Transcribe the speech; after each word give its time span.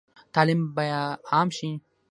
تعلیم 0.33 0.61
به 0.75 0.83
عام 1.31 1.49
شي؟ 1.57 1.69